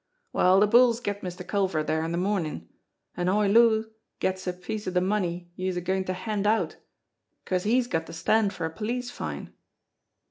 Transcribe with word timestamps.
Well, 0.33 0.59
de 0.61 0.65
bulls 0.65 0.99
get 0.99 1.21
Mister 1.21 1.43
Culver 1.43 1.83
dere 1.83 2.03
in 2.03 2.11
de 2.11 2.17
mornin' 2.17 2.67
an' 3.15 3.27
Hoy 3.27 3.47
Loo 3.47 3.91
gets 4.17 4.47
a 4.47 4.53
piece 4.53 4.87
of 4.87 4.95
de 4.95 4.99
money 5.01 5.51
youse're 5.55 5.79
goin' 5.79 6.05
to 6.05 6.13
hand 6.13 6.47
out 6.47 6.77
'cause 7.45 7.65
he's 7.65 7.85
got 7.85 8.07
to 8.07 8.13
stand 8.13 8.51
for 8.51 8.65
a 8.65 8.71
police 8.73 9.11
fine." 9.11 9.53